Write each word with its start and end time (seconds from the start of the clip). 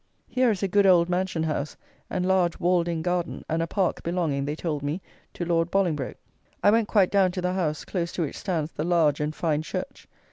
Here 0.27 0.49
is 0.49 0.63
a 0.63 0.67
good 0.67 0.87
old 0.87 1.09
mansion 1.09 1.43
house 1.43 1.77
and 2.09 2.25
large 2.25 2.59
walled 2.59 2.87
in 2.87 3.03
garden 3.03 3.45
and 3.47 3.61
a 3.61 3.67
park 3.67 4.01
belonging, 4.01 4.45
they 4.45 4.55
told 4.55 4.81
me, 4.81 4.99
to 5.35 5.45
Lord 5.45 5.69
Bolingbroke. 5.69 6.17
I 6.63 6.71
went 6.71 6.87
quite 6.87 7.11
down 7.11 7.31
to 7.33 7.39
the 7.41 7.53
house, 7.53 7.85
close 7.85 8.11
to 8.13 8.23
which 8.23 8.35
stands 8.39 8.71
the 8.71 8.83
large 8.83 9.19
and 9.19 9.35
fine 9.35 9.61
church. 9.61 10.07